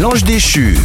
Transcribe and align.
l'ange 0.00 0.24
déchu. 0.24 0.78